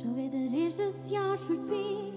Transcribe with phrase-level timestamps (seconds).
[0.00, 2.12] Schon wieder ist ein Jahr vorbei.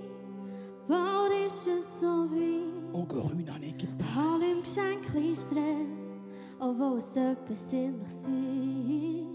[0.87, 2.93] Bald ist es so weit.
[2.93, 4.43] Encore une année qui passe.
[4.45, 6.19] Im Geschenkli Stress,
[6.59, 9.25] obwohl es etwas sinnlich sei.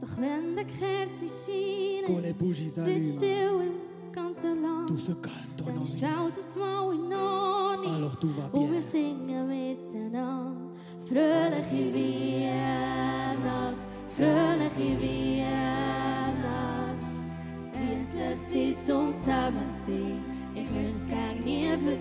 [0.00, 4.88] Doch wenn der Kerze les scheint, bougies es wird allument, still im ganzen Land.
[4.88, 6.02] tout se calme, ton Dann ist die.
[6.02, 7.94] Welt aufs Mal in Ordnung.
[7.94, 8.82] Alors tout va Und wir bien.
[8.82, 10.72] singen miteinander.
[11.06, 13.76] Fröhliche Weihnacht,
[14.16, 16.03] fröhliche Weihnacht.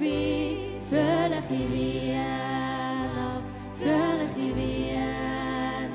[0.03, 0.57] Nie
[0.89, 1.41] vorbei.
[1.49, 3.43] Fröhliche Weihnacht,
[3.75, 5.93] fröhliche Weihnacht.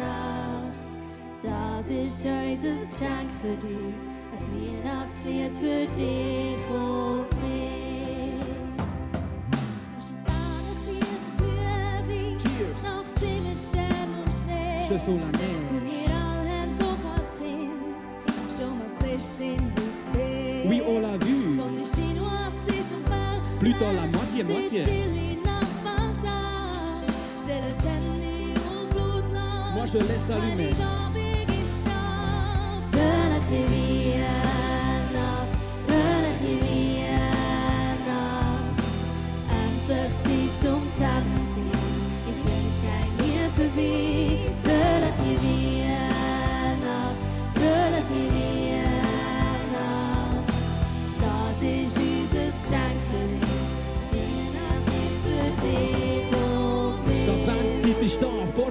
[1.42, 3.94] Das ist unser Geschenk für dich.
[4.32, 7.68] Ein Weihnachtslied für dich und mich.
[14.90, 15.67] Je sous la neige.
[23.59, 24.84] plutôt la moitié-moitié.
[29.74, 30.74] Moi je laisse allumer.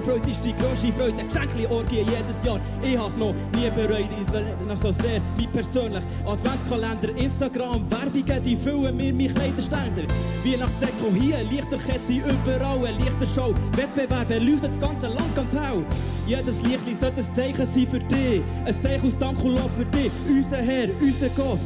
[0.08, 1.22] Vorfreude ist die grösste Freude.
[1.22, 2.58] Geschenkli-Orgie jedes Jahr.
[2.82, 6.02] Ich hab's noch nie bereut, ich lebe noch so sehr, wie persönlich.
[6.24, 10.04] Adventskalender, Instagram, Werbungen, die füllen mir meine Kleiderständer.
[10.44, 13.54] Weihnachtsdeko hier, Lichterkette überall, eine Lichtershow.
[13.76, 15.84] Wettbewerbe leuchtet das ganze Land ganz hell.
[16.26, 18.42] Jedes Lichtli sollte ein Zeichen sein für dich.
[18.64, 21.60] Ein Zeichen aus Dank und Lob für dich, unser Herr, unser Gott.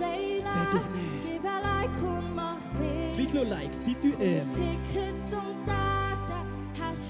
[0.00, 3.14] Gib ein Like und mach mit.
[3.14, 4.42] Klick nur Like, si tu Wir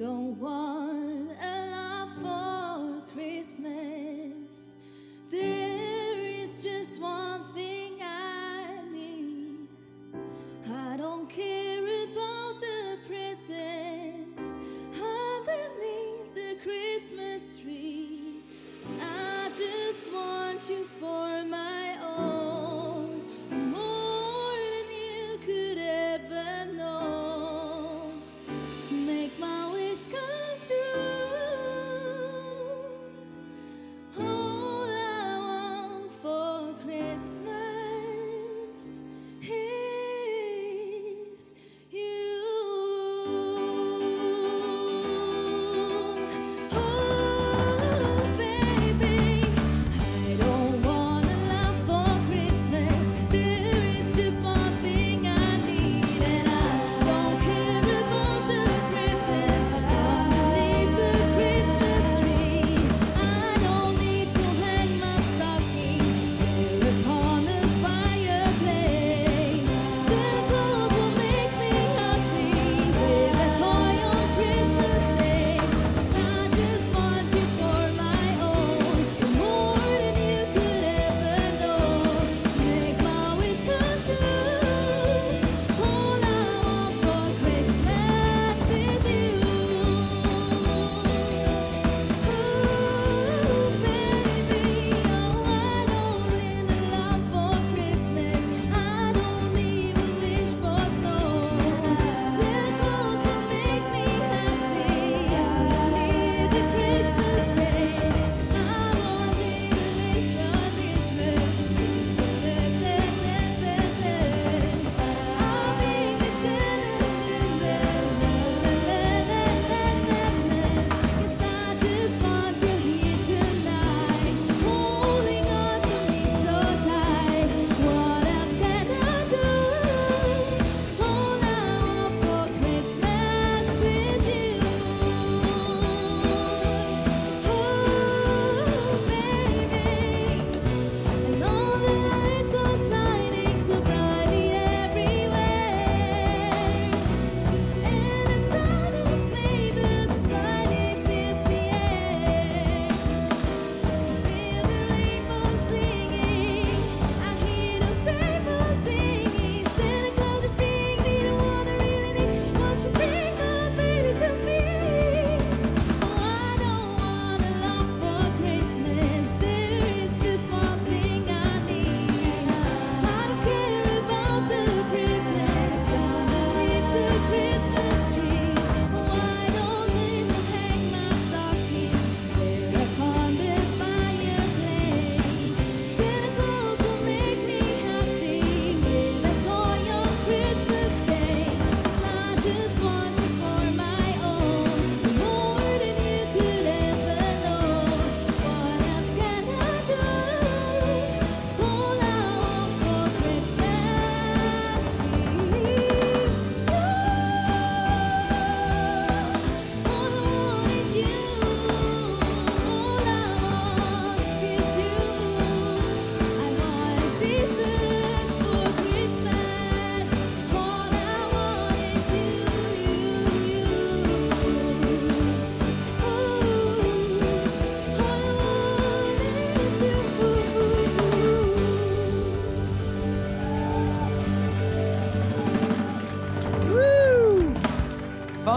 [0.00, 0.59] 懂我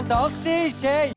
[0.08, 1.13] Fantastisch, hey!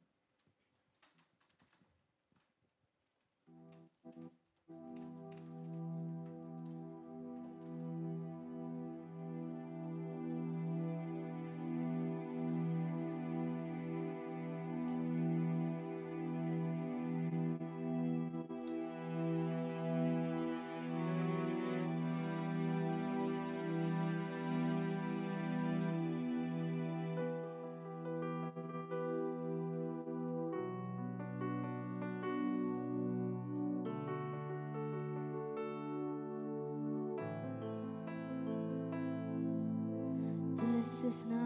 [41.07, 41.46] Jesus' name.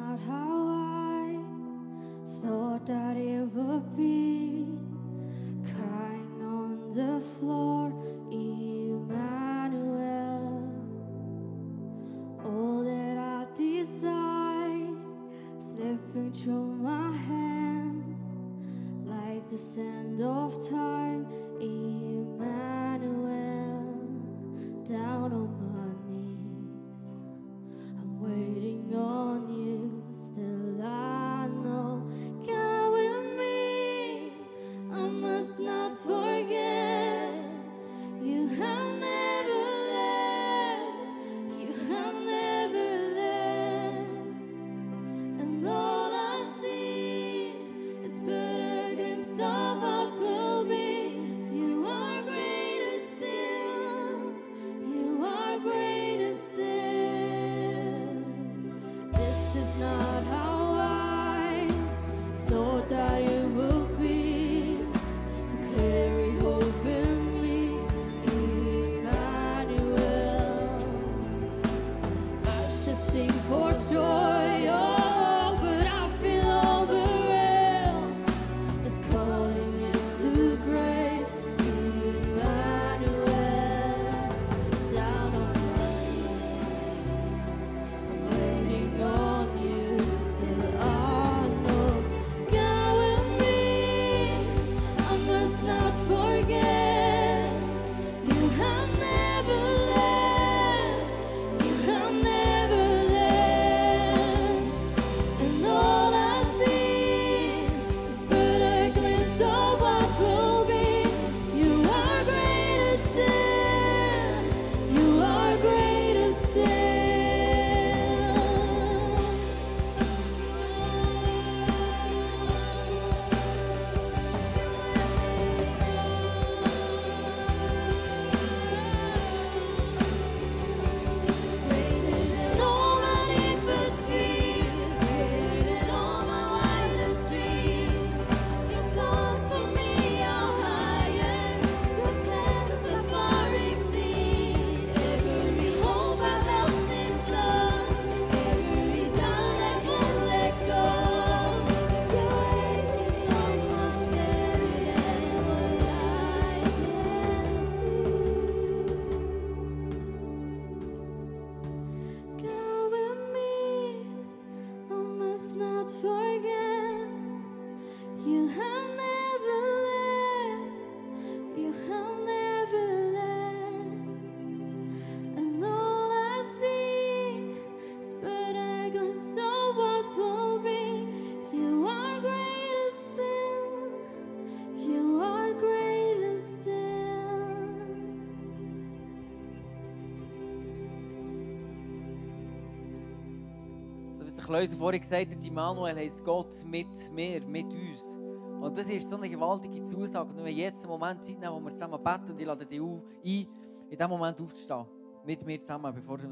[194.51, 198.19] Klöser vorhin gesagt hat, Immanuel heisst Gott mit mir, mit uns.
[198.61, 200.31] Und das ist so eine gewaltige Zusage.
[200.31, 202.67] Und wenn wir jetzt einen Moment Zeit nehmen, wo wir zusammen beten, und ich lade
[202.67, 203.47] dich auf- ein, in
[203.91, 204.87] diesem Moment aufzustehen.
[205.25, 206.29] Mit mir zusammen, bevor wir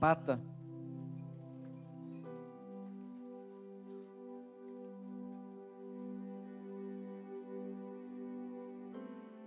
[0.00, 0.40] beten.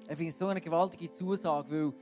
[0.03, 1.93] Ich finde es so eine gewaltige Zusage, weil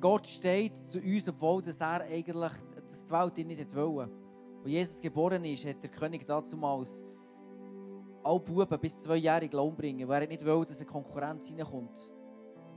[0.00, 2.52] Gott steht zu uns, obwohl dass er eigentlich
[3.06, 4.23] die Welt nicht wollen.
[4.64, 7.04] Als Jesus geboren ist, hat der König damals
[8.22, 11.98] alle Buben bis zweijährig umbringen, weil er nicht wollte, dass eine Konkurrenz reinkommt.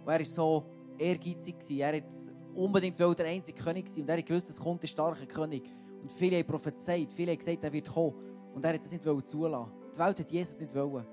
[0.03, 0.65] Und er war so
[0.97, 1.55] ehrgeizig.
[1.79, 2.07] Er wollte
[2.55, 4.01] unbedingt der einzige König sein.
[4.01, 5.63] Und er wusste, es kommt ein starker König.
[6.01, 8.15] Und viele haben prophezeit, viele haben gesagt, er wird kommen.
[8.53, 9.71] Und er hat das nicht zulassen.
[9.95, 11.05] Die Welt hat Jesus nicht wollen.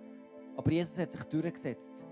[0.57, 2.05] Aber Jesus hat sich durchgesetzt,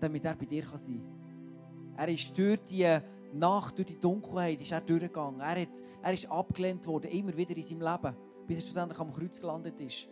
[0.00, 1.94] damit er bei dir sein kann.
[1.96, 2.98] Er ist durch die
[3.32, 5.40] Nacht, durch die Dunkelheit ist er durchgegangen.
[5.40, 5.68] Er, hat,
[6.02, 9.80] er ist abgelehnt worden, immer wieder in seinem Leben, bis er schlussendlich am Kreuz gelandet
[9.80, 10.08] ist.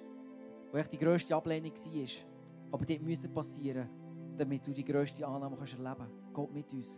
[0.73, 2.09] wo echt die grösste Ablehnung war.
[2.73, 3.89] Aber die musste passieren,
[4.37, 6.33] damit du die grösste Annahme kannst erleben kannst.
[6.33, 6.89] Gott mit uns.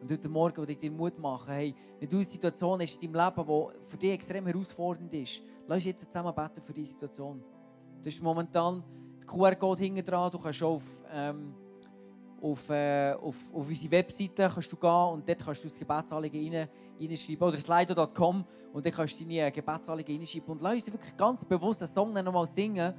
[0.00, 3.00] Und heute Morgen will ich dir Mut machen, hey, wenn du in einer Situation hast
[3.00, 6.72] in deinem Leben, die für dich extrem herausfordernd ist, lass uns jetzt zusammen beten für
[6.72, 7.42] diese Situation.
[8.02, 8.82] Das ist momentan
[9.20, 11.54] der QR-Code hinten dran, du kannst auf, ähm,
[12.42, 16.54] auf, äh, auf, auf unsere Webseite kannst du gehen und dort kannst du das Gebetsanliegen
[16.54, 16.68] rein.
[17.40, 20.48] Oder slido.com und dort kannst du deine Gebetsanliegen reinschreiben.
[20.48, 22.94] Und lass uns wirklich ganz bewusst den Song noch mal singen.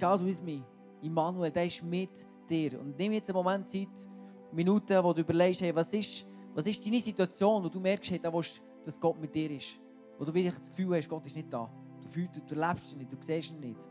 [0.00, 0.64] God with me.
[1.02, 2.80] Immanuel, der ist mit dir.
[2.80, 4.08] Und nimm jetzt einen Moment Zeit,
[4.52, 8.18] Minuten, wo du überlegst, hey, was ist, was ist deine Situation, wo du merkst, hey,
[8.18, 9.78] da willst, dass Gott mit dir ist.
[10.18, 11.70] Wo du wirklich das Gefühl hast, Gott ist nicht da.
[12.02, 13.88] Du fühlst, du erlebst ihn nicht, du siehst ihn nicht.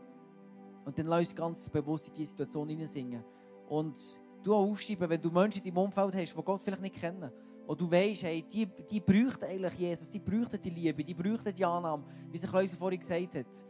[0.84, 3.24] Und dann lass uns ganz bewusst in diese Situation hineinsingen.
[3.68, 3.98] Und
[4.42, 7.30] du auch aufschreiben, wenn du Menschen in deinem Umfeld hast, die Gott vielleicht nicht kennen.
[7.66, 11.54] wo du weißt, hey, die, die bräuchten eigentlich Jesus, die bräuchten die Liebe, die bräuchten
[11.54, 13.66] die Annahme, wie sich Leute vorhin gesagt hat.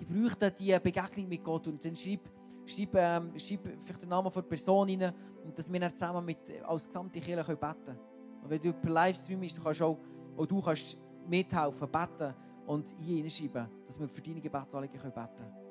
[0.00, 1.66] Die bräuchten die Begegnung mit Gott.
[1.68, 2.20] Und dann schreib,
[2.64, 5.12] schreib, ähm, schreib vielleicht den Namen der Person rein
[5.44, 7.98] und dass wir dann zusammen mit, als gesamte Kirche beten können.
[8.42, 9.98] Und wenn du per Livestream bist, kannst auch,
[10.36, 10.96] auch du kannst
[11.28, 12.34] mithelfen, beten
[12.66, 15.65] und hier hineinschreiben, dass wir für deine Gebetsanliegen beten können.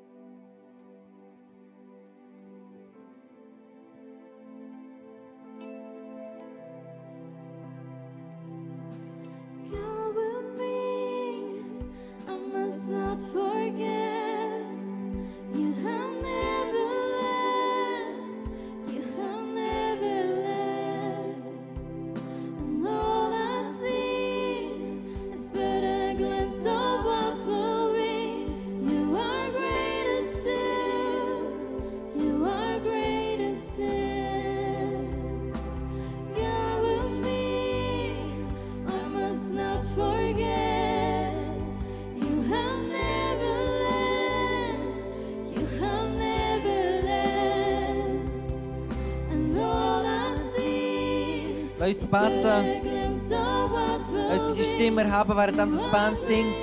[51.85, 53.29] Lass uns beten.
[53.29, 54.75] Lass unsere.
[54.75, 56.55] Stimme erheben, während das Band singt.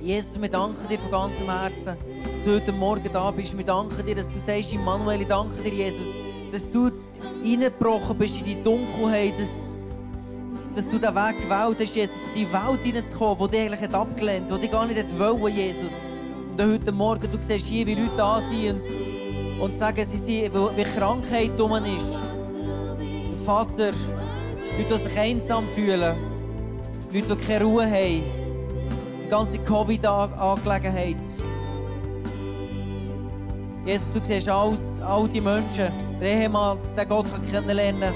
[0.00, 3.56] Jesus, wir danken dir von ganzem Herzen, dass du heute Morgen da bist.
[3.56, 6.06] Wir danken dir, dass du sagst, Immanuel, ich danke dir, Jesus,
[6.52, 6.90] dass du
[7.44, 9.48] reingebrochen bist in die Dunkelheit, dass,
[10.74, 14.50] dass du den Weg gewählt hast, Jesus, in die Welt hineinzukommen, die dich eigentlich abgelehnt
[14.50, 15.92] hat, die dich gar nicht wollen, Jesus.
[16.58, 18.80] Und heute Morgen, du siehst hier, wie Leute da sind
[19.60, 22.23] und sagen, sie sind, wie Krankheit dumm ist.
[23.44, 23.92] Vater,
[24.78, 26.16] Leute, die sich einsam fühlen,
[27.12, 28.22] Leute, die keine Ruhe haben,
[29.22, 31.16] die ganze Covid-Angelegenheit.
[33.84, 38.14] Jesus, du siehst alles, all die Menschen, der Ehemann, den Gott kennenlernen.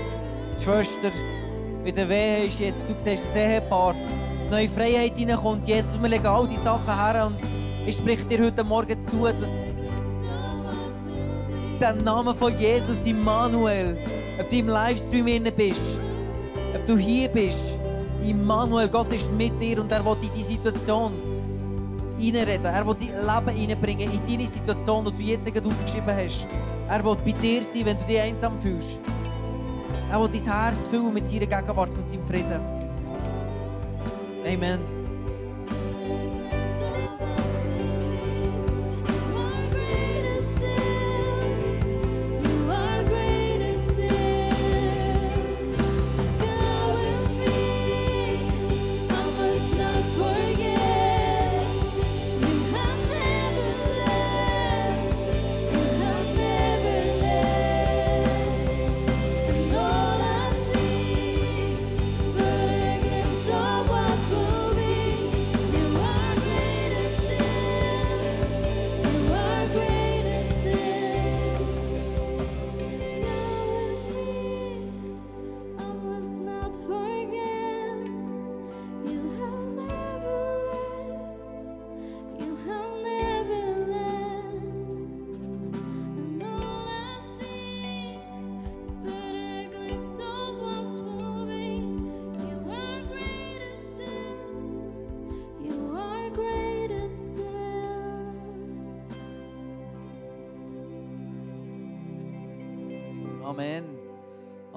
[0.59, 1.13] Die Schwester,
[1.85, 5.67] wie der Wehe ist, Jesus, du siehst das Ehepaar, dass neue Freiheit reinkommt.
[5.69, 7.37] Jesus, wir legen all die Sachen her und
[7.87, 9.51] ich spreche dir heute Morgen zu, dass
[11.79, 13.99] der Name von Jesus, Immanuel,
[14.39, 15.99] ob du im Livestream inne bist,
[16.75, 17.77] ob du hier bist,
[18.23, 21.13] Immanuel, Gott ist mit dir und er will in die Situation
[22.19, 22.65] reinreden.
[22.65, 26.47] Er will dein Leben reinbringen in deine Situation, die du jetzt gerade aufgeschrieben hast.
[26.89, 29.01] Er will bei dir sein, wenn du dich einsam fühlst.
[30.11, 32.61] Er will dein Herz füllen mit seiner Gegenwart, mit seinem Frieden.
[34.45, 34.98] Amen.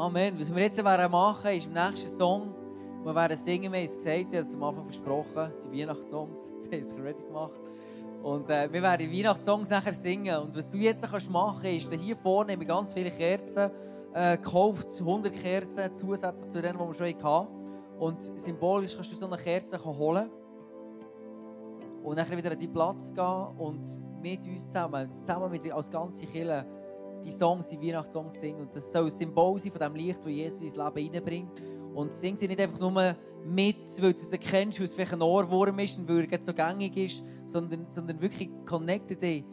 [0.01, 0.39] Amen.
[0.39, 2.55] Was wir jetzt werden machen, ist im nächsten Song,
[3.03, 6.39] wir werden singen, wir haben es gesagt, ich habe es am Anfang versprochen, die Weihnachtssongs,
[6.63, 7.59] die haben es ready gemacht.
[8.23, 10.35] Und äh, wir werden Weihnachtssongs nachher singen.
[10.37, 13.69] Und was du jetzt kannst machen ist, hier vorne haben wir ganz viele Kerzen
[14.15, 17.47] äh, gekauft, 100 Kerzen zusätzlich zu denen, die wir schon hatten.
[17.99, 20.31] Und symbolisch kannst du so eine Kerze holen.
[22.03, 23.85] und dann wieder an die Platz gehen und
[24.19, 26.65] mit uns zusammen, zusammen mit als ganze Kirche,
[27.21, 28.61] die Songs, die Weihnachtssongs singen.
[28.61, 31.61] Und das soll ein Symbol sein von dem Licht, das Jesus ins Leben hineinbringt.
[31.93, 35.21] Und sing sie nicht einfach nur mit, weil du es kennst, weil es vielleicht ein
[35.21, 39.43] Ohrwurm ist und weil er so gängig ist, sondern, sondern wirklich connecte dich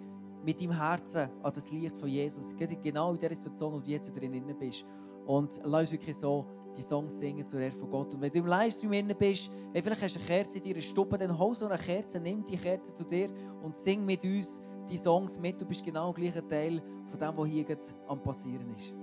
[0.44, 2.54] mit deinem Herzen an das Licht von Jesus.
[2.56, 4.84] Genau in der Situation, wo du jetzt drin bist.
[5.26, 8.14] Und lass uns wirklich so die Songs singen zur Ehre von Gott.
[8.14, 10.80] Und wenn du im Livestream drin bist, hey, vielleicht hast du eine Kerze in deiner
[10.80, 13.28] Stube, dann hol so eine Kerze, nimm die Kerze zu dir
[13.62, 15.60] und sing mit uns die Songs mit.
[15.60, 17.64] Du bist genau der gleiche Teil von dem, was hier
[18.06, 18.94] am passieren ist.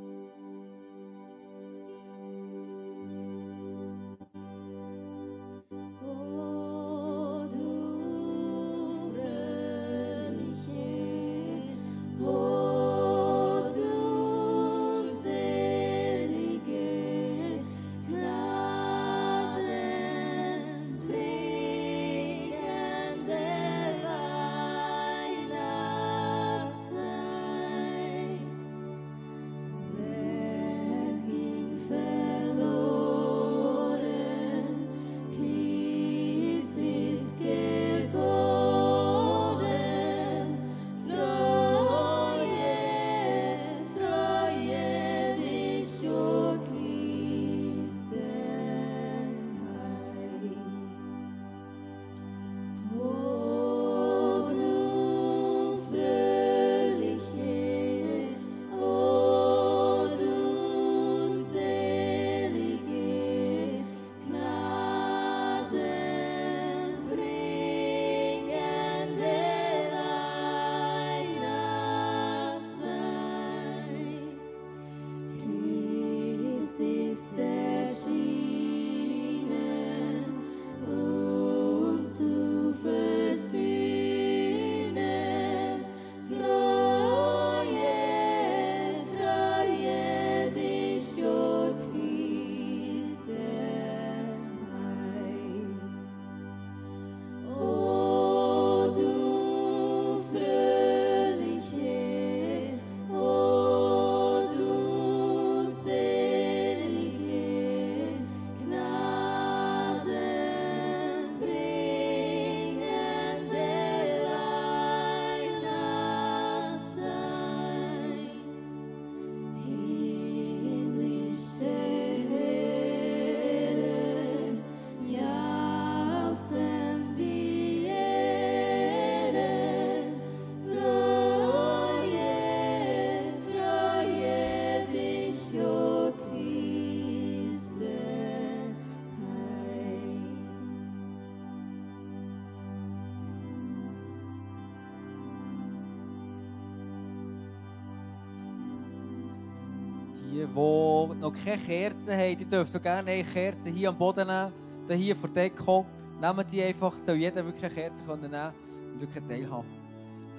[150.35, 154.51] Die, die noch keine Kerzen haben, die dürfen gerne eine Kerze hier am Boden nehmen,
[154.85, 155.85] dann hier vor der Deko.
[156.19, 158.51] Nehmen die einfach, soll jeder wirklich eine Kerze können nehmen
[158.93, 159.65] und wirklich Teil haben.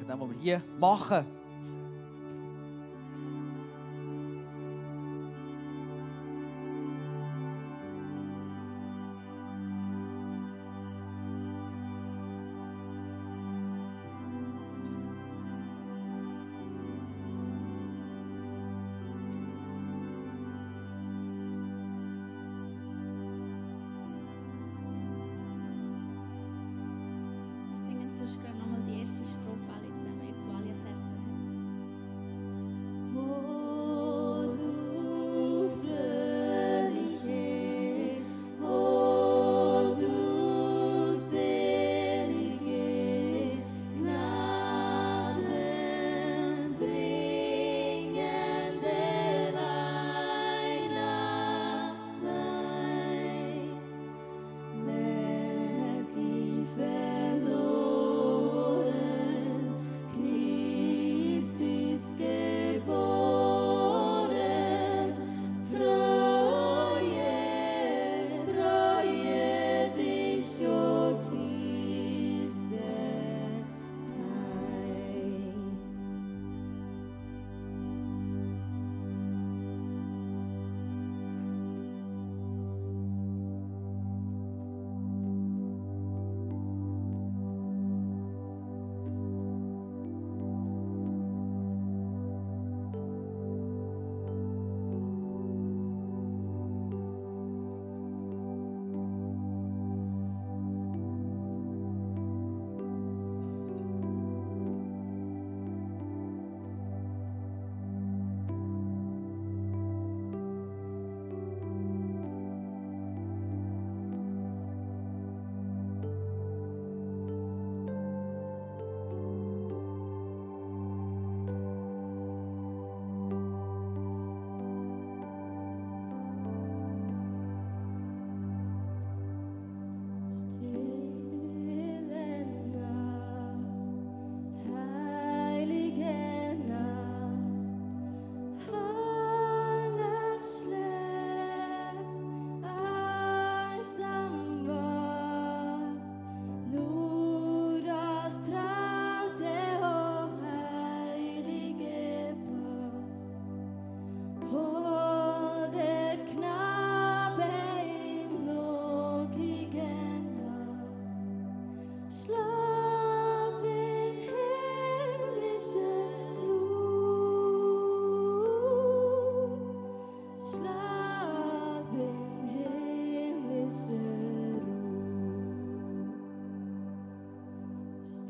[0.07, 1.25] Von wir hier machen.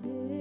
[0.03, 0.36] still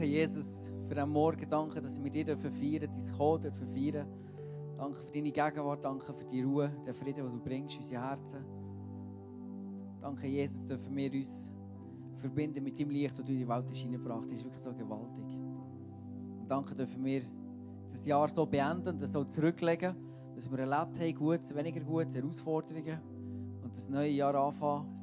[0.00, 1.46] Danke, Jesus, für den Morgen.
[1.46, 4.06] Danke, dass wir dir dürfen feiern dürfen, dein Kommen dürfen feiern.
[4.78, 5.84] Danke für deine Gegenwart.
[5.84, 8.42] Danke für die Ruhe, den Frieden, den du bringst in unsere Herzen.
[10.00, 11.52] Danke, Jesus, dürfen wir uns
[12.14, 14.30] verbinden mit dem Licht, das du in die Welt hineingebracht hast.
[14.30, 15.38] Das ist wirklich so gewaltig.
[16.40, 17.20] Und danke dürfen wir
[17.90, 19.94] das Jahr so beenden das so zurücklegen,
[20.34, 23.00] dass wir erlebt haben, Gutes, weniger Gutes, Herausforderungen
[23.62, 24.96] und das neue Jahr anfangen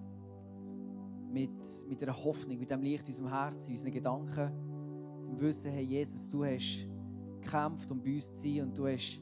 [1.31, 4.66] mit, mit einer Hoffnung, mit dem Licht in unserem Herzen, in unseren Gedanken,
[5.39, 6.87] Wissen, hey Jesus, du hast
[7.41, 9.21] gekämpft, um bei uns zu sein und du hast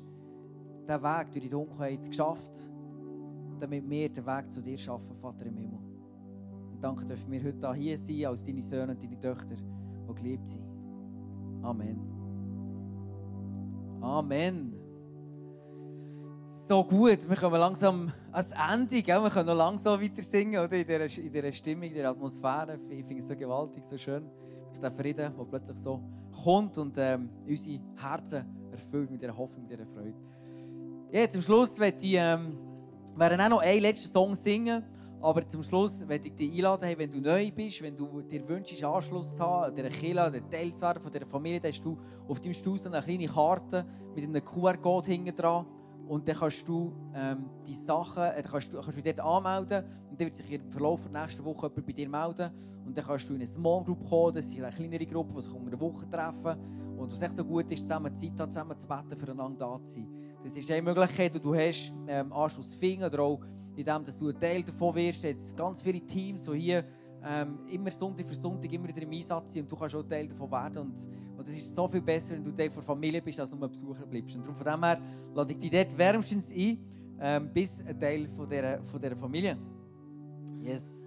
[0.87, 2.69] den Weg durch die Dunkelheit geschafft,
[3.59, 5.79] damit wir den Weg zu dir schaffen, Vater im Himmel.
[6.71, 10.47] Und danke dürfen wir heute hier sein, als deine Söhne und deine Töchter, die geliebt
[10.47, 10.65] sind.
[11.61, 11.99] Amen.
[14.01, 14.73] Amen.
[16.67, 19.21] So gut, wir kommen langsam ans Ende, gell?
[19.21, 20.73] wir können noch langsam weiter singen, oder?
[20.73, 22.79] In, dieser, in dieser Stimmung, in dieser Atmosphäre.
[22.89, 24.23] Ich finde es so gewaltig, so schön.
[24.81, 26.01] Der Frieden, der plötzlich so
[26.43, 30.13] kommt und ähm, unsere Herzen erfüllt mit dieser Hoffnung, mit dieser Freude.
[31.11, 32.57] Ja, zum Schluss werde ich ähm,
[33.15, 34.83] werden auch noch einen letzten Song singen.
[35.21, 38.47] Aber zum Schluss werde ich dich einladen, hey, wenn du neu bist, wenn du dir
[38.47, 41.71] wünschst, Anschluss zu haben, an dieser Kirche, einen Teil zu werden von dieser Familie, dann
[41.71, 45.65] hast du auf deinem Stuhl so eine kleine Karte mit einem QR-Code hinten dran.
[46.07, 50.19] Und dann kannst du ähm, die Sachen, äh, kannst du, kannst du dort anmelden und
[50.19, 52.51] dann wird sich im Verlauf der nächsten Woche jemand bei dir melden.
[52.85, 55.41] Und dann kannst du in eine Small Group kommen, das ist eine kleinere Gruppe, die
[55.41, 56.95] sich unter einer Woche treffen.
[56.97, 59.93] Und was echt so gut ist, zusammen Zeit haben, zusammen zu beten, füreinander da zu
[59.93, 60.07] sein.
[60.43, 63.39] Das ist eine Möglichkeit, die du hast, ähm, Anschluss zu finden oder auch
[63.75, 65.23] indem dass du ein Teil davon wirst.
[65.23, 66.85] Jetzt ganz viele Teams, die hier
[67.25, 70.27] ähm, immer Sonntag für Sonntag immer wieder im Einsatz sind und du kannst auch Teil
[70.27, 70.77] davon werden.
[70.77, 73.67] Und, und es ist so viel besser, wenn du Teil der Familie bist, als nur
[73.67, 74.35] Besucher bleibst.
[74.35, 75.01] Und darum von dem her
[75.33, 76.77] lade ich dich dort wärmstens ein,
[77.19, 79.57] ähm, bis ein Teil von dieser, von dieser Familie.
[80.61, 81.05] Yes.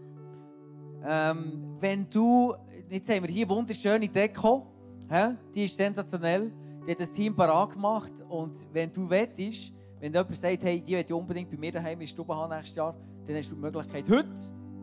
[1.05, 2.55] Ähm, wenn du,
[2.91, 4.67] jetzt haben wir hier wunderschöne Deko,
[5.09, 5.37] hä?
[5.55, 6.53] die ist sensationell,
[6.85, 10.93] die hat das Team parat gemacht und wenn du wettest, wenn jemand sagt, hey, die
[10.93, 13.55] will ich unbedingt bei mir daheim in der Stube haben nächstes Jahr, dann hast du
[13.55, 14.35] die Möglichkeit, heute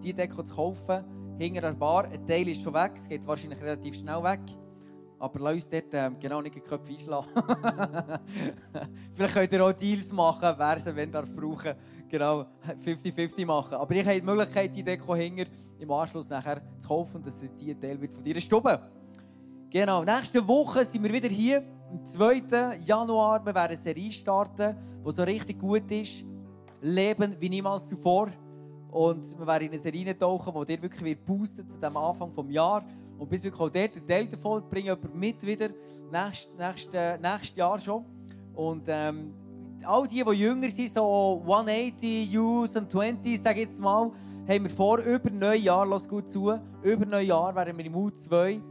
[0.02, 1.04] die Deko zu kaufen,
[1.38, 2.06] hinter der Bar.
[2.06, 4.42] Ein Teil ist schon weg, es geht wahrscheinlich relativ schnell weg.
[5.18, 7.30] Aber lass uns dort ähm, genau nicht die Köpfe einschlagen.
[9.14, 11.74] Vielleicht könnt ihr auch Deals machen, wer sie wenn darf brauchen.
[12.08, 12.46] Genau,
[12.84, 13.76] 50-50 machen.
[13.76, 15.46] Aber ich habe die Möglichkeit, die Deko hinter
[15.80, 18.80] im Anschluss nachher zu kaufen, dass die ein Teil wird von deiner Stube.
[19.70, 21.64] Genau, nächste Woche sind wir wieder hier.
[21.90, 22.80] Am 2.
[22.86, 23.46] Januar.
[23.46, 26.26] Wir werden eine Serie starten, die so richtig gut ist.
[26.82, 28.30] Leben wie niemals zuvor.
[28.96, 32.34] Und wir werden in eine Serie tauchen, die dir wirklich wird boosten zu dem Anfang
[32.34, 32.86] des Jahres.
[33.18, 35.68] Und bis wirklich auch dort ein Teil davon bringen jemand mit wieder
[36.10, 38.06] nächstes, nächstes, nächstes Jahr schon.
[38.54, 39.34] Und ähm,
[39.84, 44.14] all die, die jünger sind, so 180, Youth und 20, sage ich jetzt mal,
[44.48, 48.62] haben wir vor, über Neujahr, lass gut zu, über Neujahr werden wir im U2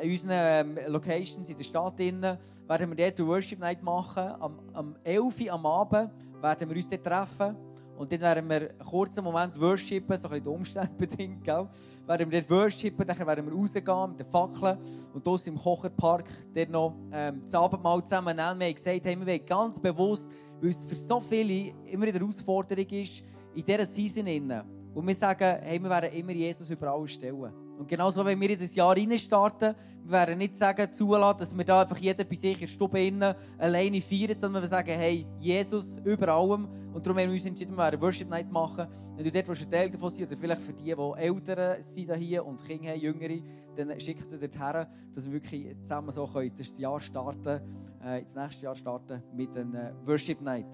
[0.00, 4.34] in unseren ähm, Locations in der Stadt innen, werden wir dort eine Worship Night machen.
[4.38, 6.10] Am, am 11 Uhr am Abend
[6.40, 7.73] werden wir uns dort treffen.
[7.96, 11.68] Und dann werden wir einen kurzen Moment worshipen, so ein bisschen umständbedingt, gell?
[12.06, 14.78] Werden wir dort worshipen, dann werden wir rausgehen mit den Fackeln
[15.12, 18.58] und draussen im Kocherpark dort noch ähm, das Abendmahl zusammen nehmen.
[18.58, 20.28] Wir haben gesagt, hey, wir wollen ganz bewusst,
[20.60, 23.22] weil es für so viele immer eine Herausforderung ist,
[23.54, 24.62] in dieser Season innen.
[24.92, 27.63] Und wir sagen, hey, wir werden immer Jesus über alles stellen.
[27.78, 31.64] Und genauso, wenn wir in das Jahr starten, wir werden nicht sagen, zulassen, dass wir
[31.64, 35.26] da einfach jeder bei sich in der Stube innen alleine feiern, sondern wir sagen, hey,
[35.40, 36.68] Jesus über allem.
[36.92, 38.86] Und darum haben wir uns entschieden, wir werden Worship Night machen.
[39.16, 42.44] Wenn du dort ein Teil davon sein oder vielleicht für die, die Ältere sind hier
[42.44, 43.38] und Kinder haben, Jüngere,
[43.76, 47.60] dann schickt ihr dort her, dass wir wirklich zusammen so können, das Jahr starten,
[48.04, 50.68] äh, das nächste Jahr starten mit einer Worship Night.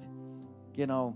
[0.73, 1.15] Genau.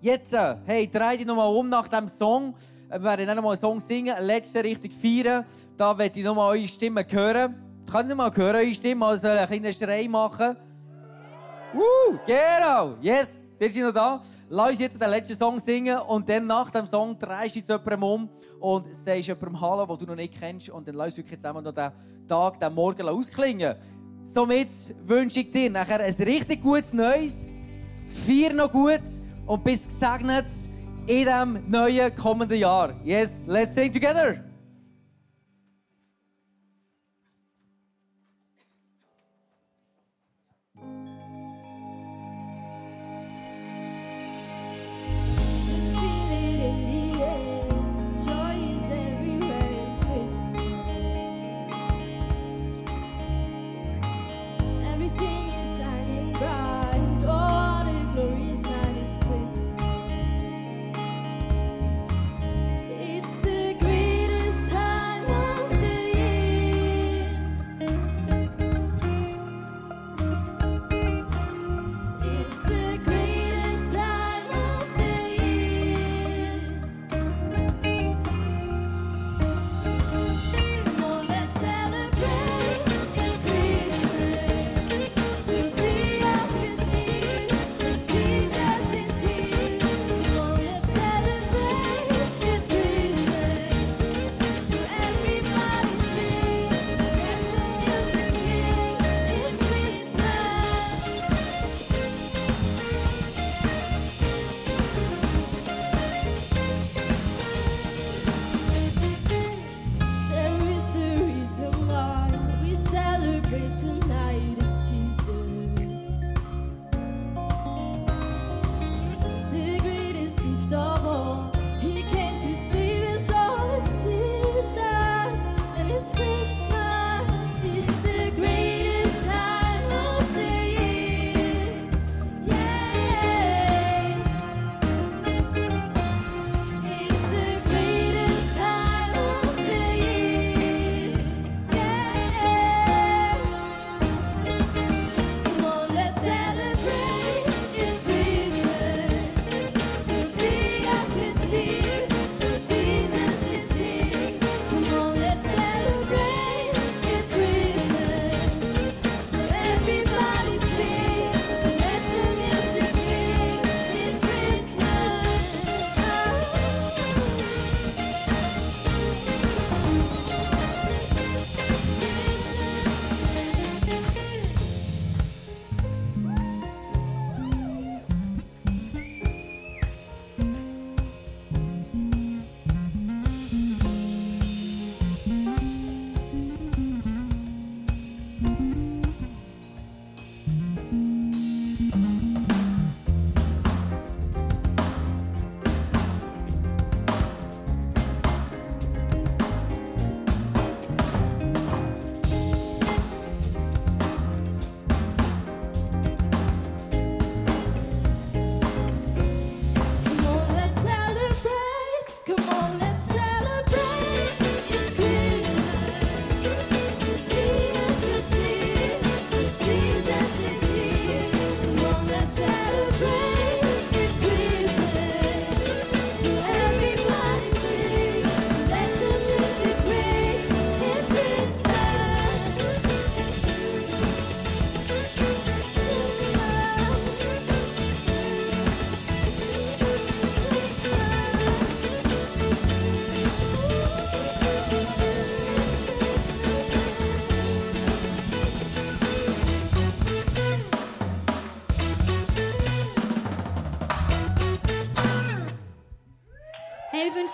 [0.00, 2.54] Jetzt, äh, hey, dreh dich nochmal um nach diesem Song.
[2.92, 5.46] Wir werden dann nochmal einen Song singen, einen letzten richtig feiern.
[5.78, 7.54] Da werde ich nochmal eure Stimme hören.
[7.90, 9.06] Können Sie mal hören, eure Stimme?
[9.06, 10.56] Also einen kleinen Schrei machen.
[11.72, 12.96] Woo, genau.
[13.00, 14.22] Yes, wir sind noch da.
[14.50, 17.70] Lass uns jetzt den letzten Song singen und dann nach dem Song drehst du jetzt
[17.70, 18.28] jemandem um
[18.60, 21.64] und sagst jemandem Hallo, den du noch nicht kennst und dann lass uns wirklich zusammen
[21.64, 21.92] noch den
[22.28, 23.74] Tag, den Morgen ausklingen.
[24.22, 24.68] Somit
[25.06, 27.48] wünsche ich dir nachher ein richtig gutes Neues.
[28.26, 29.00] Vier noch gut
[29.46, 30.44] und bist gesegnet
[31.06, 32.92] in diesem neuen kommenden Jahr.
[33.04, 34.51] Yes, let's sing together.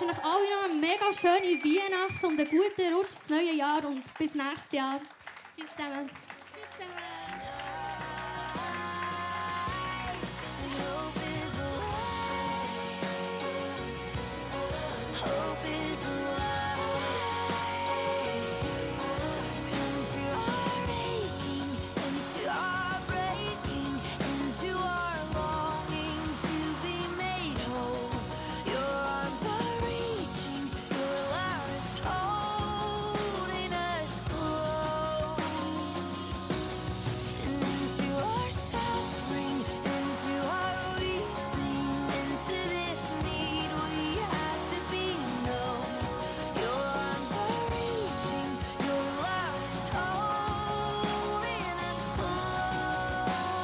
[0.09, 4.03] Euch alle noch eine mega schöne Weihnacht und einen guten Rutsch ins neue Jahr und
[4.19, 5.01] bis nächstes Jahr.
[5.57, 6.28] Tschüss zusammen.